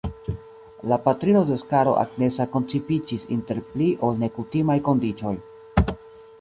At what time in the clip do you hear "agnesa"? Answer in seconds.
2.05-2.49